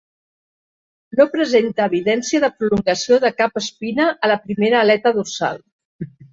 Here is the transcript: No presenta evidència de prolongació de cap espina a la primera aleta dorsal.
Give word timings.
No 1.19 1.27
presenta 1.33 1.85
evidència 1.93 2.41
de 2.45 2.49
prolongació 2.63 3.21
de 3.27 3.33
cap 3.43 3.63
espina 3.63 4.11
a 4.17 4.33
la 4.35 4.41
primera 4.49 4.83
aleta 4.85 5.15
dorsal. 5.23 5.65